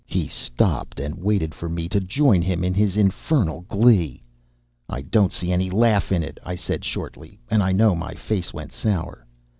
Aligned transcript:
'"He 0.17 0.27
stopped 0.27 0.99
and 0.99 1.13
waited 1.13 1.53
for 1.53 1.69
me 1.69 1.87
to 1.89 1.99
join 1.99 2.41
him 2.41 2.63
in 2.63 2.73
his 2.73 2.97
infernal 2.97 3.61
glee. 3.67 4.23
"I 4.89 5.03
don't 5.03 5.31
see 5.31 5.51
any 5.51 5.69
laugh 5.69 6.11
in 6.11 6.23
it," 6.23 6.39
I 6.43 6.55
said 6.55 6.83
shortly, 6.83 7.37
and 7.51 7.61
I 7.61 7.71
know 7.71 7.93
my 7.93 8.15
face 8.15 8.51
went 8.51 8.71
sour. 8.71 9.27